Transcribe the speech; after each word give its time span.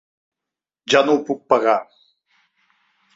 Ja 0.93 1.01
no 1.09 1.15
ho 1.17 1.21
puc 1.29 1.43
pagar. 1.55 1.77